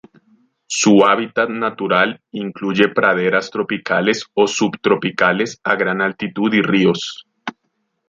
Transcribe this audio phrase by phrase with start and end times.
[0.65, 7.27] Su hábitat natural incluye praderas tropicales o subtropicales a gran altitud y ríos.